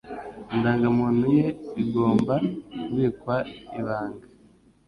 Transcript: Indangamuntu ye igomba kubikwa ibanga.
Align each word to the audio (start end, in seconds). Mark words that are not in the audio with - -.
Indangamuntu 0.53 1.25
ye 1.37 1.47
igomba 1.83 2.35
kubikwa 2.83 3.35
ibanga. 3.79 4.25